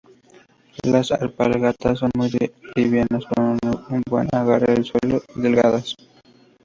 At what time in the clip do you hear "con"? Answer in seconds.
3.35-4.01